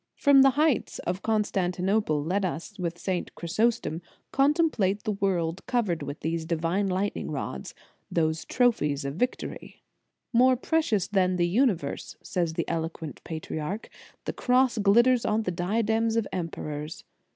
[0.15, 3.35] From the heights of Constantinople let us, with St.
[3.35, 7.75] Chrysostom, contemplate the world covered with those divine lightning rods,
[8.09, 9.83] those trophies of victory.
[10.33, 13.91] "More precious than the universe," says the eloquent patriarch,
[14.25, 17.03] "the Cross glitters on the diadems of emperors.